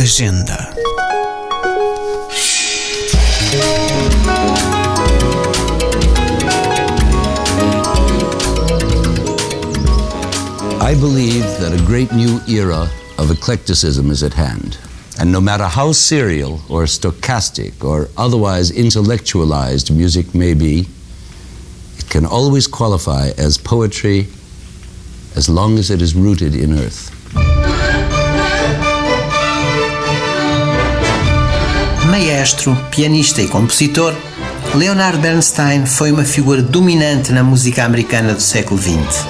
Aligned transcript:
Agenda. 0.00 0.74
I 10.80 10.94
believe 10.98 11.42
that 11.60 11.72
a 11.72 11.86
great 11.86 12.12
new 12.12 12.40
era 12.48 12.90
of 13.18 13.30
eclecticism 13.30 14.10
is 14.10 14.22
at 14.22 14.32
hand. 14.32 14.78
And 15.18 15.30
no 15.30 15.40
matter 15.40 15.64
how 15.64 15.92
serial 15.92 16.62
or 16.68 16.84
stochastic 16.84 17.84
or 17.84 18.08
otherwise 18.16 18.70
intellectualized 18.70 19.94
music 19.94 20.34
may 20.34 20.54
be, 20.54 20.86
it 21.98 22.08
can 22.08 22.24
always 22.24 22.66
qualify 22.66 23.30
as 23.36 23.58
poetry 23.58 24.26
as 25.36 25.48
long 25.48 25.78
as 25.78 25.90
it 25.90 26.02
is 26.02 26.14
rooted 26.14 26.54
in 26.54 26.78
earth. 26.78 27.19
Maestro, 32.10 32.76
pianista 32.90 33.40
e 33.40 33.46
compositor, 33.46 34.12
Leonard 34.74 35.18
Bernstein 35.18 35.86
foi 35.86 36.10
uma 36.10 36.24
figura 36.24 36.60
dominante 36.60 37.30
na 37.30 37.44
música 37.44 37.84
americana 37.84 38.34
do 38.34 38.42
século 38.42 38.80
XX. 38.80 39.24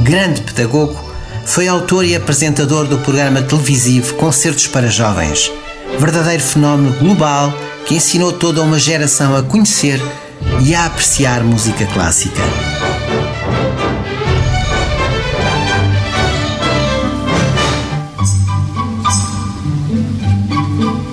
Grande 0.00 0.40
pedagogo, 0.40 0.98
foi 1.44 1.68
autor 1.68 2.04
e 2.04 2.16
apresentador 2.16 2.88
do 2.88 2.98
programa 2.98 3.42
televisivo 3.42 4.14
Concertos 4.14 4.66
para 4.66 4.88
Jovens, 4.88 5.52
verdadeiro 6.00 6.42
fenómeno 6.42 6.98
global 6.98 7.54
que 7.86 7.94
ensinou 7.94 8.32
toda 8.32 8.60
uma 8.60 8.78
geração 8.78 9.36
a 9.36 9.42
conhecer 9.44 10.02
e 10.64 10.74
a 10.74 10.86
apreciar 10.86 11.44
música 11.44 11.86
clássica. 11.86 12.42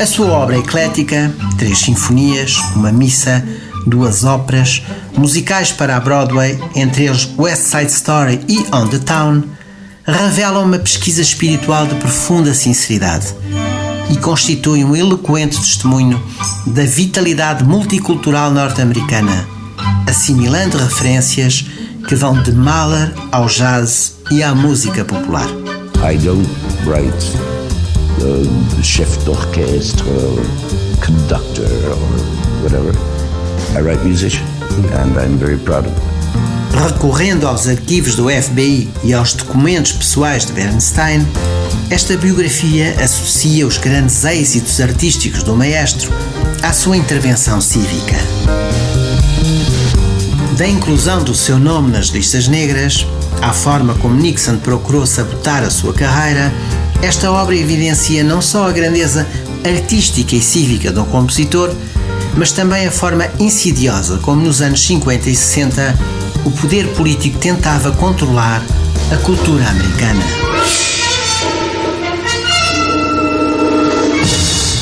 A 0.00 0.06
sua 0.06 0.28
obra 0.28 0.54
é 0.54 0.60
eclética, 0.60 1.34
três 1.58 1.80
sinfonias, 1.80 2.56
uma 2.76 2.92
missa, 2.92 3.44
duas 3.84 4.22
óperas, 4.22 4.80
musicais 5.16 5.72
para 5.72 5.96
a 5.96 6.00
Broadway, 6.00 6.56
entre 6.76 7.06
eles 7.06 7.28
West 7.36 7.64
Side 7.64 7.90
Story 7.90 8.40
e 8.48 8.64
On 8.72 8.86
the 8.86 8.98
Town, 8.98 9.42
revelam 10.06 10.64
uma 10.64 10.78
pesquisa 10.78 11.20
espiritual 11.20 11.84
de 11.88 11.96
profunda 11.96 12.54
sinceridade 12.54 13.34
e 14.08 14.16
constitui 14.18 14.84
um 14.84 14.94
eloquente 14.94 15.58
testemunho 15.58 16.22
da 16.64 16.84
vitalidade 16.84 17.64
multicultural 17.64 18.52
norte-americana, 18.52 19.48
assimilando 20.06 20.78
referências 20.78 21.66
que 22.06 22.14
vão 22.14 22.40
de 22.40 22.52
Mahler 22.52 23.12
ao 23.32 23.46
jazz 23.46 24.14
e 24.30 24.44
à 24.44 24.54
música 24.54 25.04
popular. 25.04 25.48
I 26.08 26.16
don't 26.18 26.48
write 26.86 27.36
chef 28.82 29.24
d'orchestre, 29.24 30.04
or 30.08 30.42
conductor, 31.00 31.68
or 31.90 31.96
whatever. 32.62 32.92
I 33.76 33.80
write 33.80 34.04
musician, 34.04 34.46
and 34.92 35.18
I'm 35.18 35.36
very 35.38 35.58
proud 35.58 35.86
of 35.86 35.92
it. 35.92 36.02
Recorrendo 36.74 37.46
aos 37.46 37.66
arquivos 37.66 38.14
do 38.14 38.28
FBI 38.30 38.88
e 39.02 39.12
aos 39.12 39.32
documentos 39.32 39.92
pessoais 39.92 40.46
de 40.46 40.52
Bernstein, 40.52 41.26
esta 41.90 42.16
biografia 42.16 42.94
associa 43.02 43.66
os 43.66 43.78
grandes 43.78 44.24
êxitos 44.24 44.80
artísticos 44.80 45.42
do 45.42 45.56
maestro 45.56 46.12
à 46.62 46.72
sua 46.72 46.96
intervenção 46.96 47.60
cívica. 47.60 48.16
Da 50.56 50.66
inclusão 50.66 51.22
do 51.24 51.34
seu 51.34 51.58
nome 51.58 51.90
nas 51.90 52.08
listas 52.08 52.48
negras, 52.48 53.06
à 53.40 53.52
forma 53.52 53.94
como 53.94 54.16
Nixon 54.16 54.58
procurou 54.58 55.06
sabotar 55.06 55.62
a 55.62 55.70
sua 55.70 55.92
carreira, 55.92 56.52
esta 57.02 57.30
obra 57.30 57.54
evidencia 57.56 58.24
não 58.24 58.42
só 58.42 58.68
a 58.68 58.72
grandeza 58.72 59.26
artística 59.64 60.34
e 60.34 60.40
cívica 60.40 60.90
do 60.90 61.04
compositor, 61.04 61.72
mas 62.36 62.52
também 62.52 62.86
a 62.86 62.90
forma 62.90 63.28
insidiosa 63.38 64.18
como 64.18 64.42
nos 64.42 64.60
anos 64.60 64.84
50 64.86 65.30
e 65.30 65.36
60 65.36 65.98
o 66.44 66.50
poder 66.50 66.86
político 66.94 67.38
tentava 67.38 67.92
controlar 67.92 68.62
a 69.12 69.16
cultura 69.18 69.68
americana. 69.68 70.22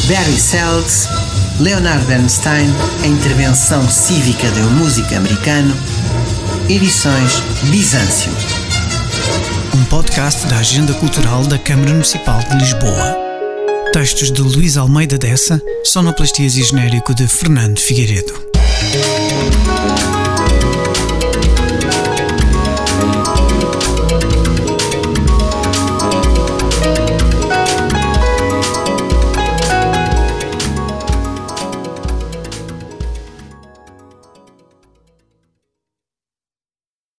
Barry 0.08 0.38
Seltz, 0.38 1.08
Leonard 1.58 2.04
Bernstein, 2.06 2.72
a 3.02 3.06
intervenção 3.06 3.88
cívica 3.88 4.48
da 4.50 4.62
música 4.62 5.16
americano, 5.16 5.74
edições 6.68 7.42
Bizâncio. 7.64 8.30
Podcast 9.96 10.46
da 10.48 10.58
Agenda 10.58 10.92
Cultural 10.92 11.46
da 11.46 11.58
Câmara 11.58 11.90
Municipal 11.90 12.38
de 12.40 12.56
Lisboa. 12.58 13.16
Textos 13.94 14.30
de 14.30 14.42
Luís 14.42 14.76
Almeida 14.76 15.16
Dessa, 15.16 15.58
sonoplastias 15.82 16.54
e 16.58 16.62
genérico 16.62 17.14
de 17.14 17.26
Fernando 17.26 17.80
Figueiredo. 17.80 18.34